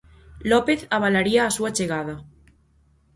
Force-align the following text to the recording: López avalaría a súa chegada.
López 0.51 0.79
avalaría 0.97 1.41
a 1.45 1.53
súa 1.57 1.71
chegada. 1.77 2.15